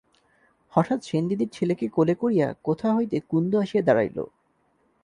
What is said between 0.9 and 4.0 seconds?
সেনদিদির ছেলেকে কোলে করিয়া কোথা হইতে কুন্দ আসিয়া